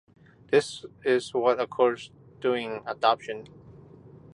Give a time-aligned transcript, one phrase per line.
[0.49, 2.09] This is what occurs
[2.39, 3.45] during adoption.